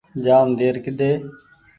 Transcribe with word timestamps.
جآم 0.23 0.47
دير 0.59 0.75
ڪۮي 0.85 1.11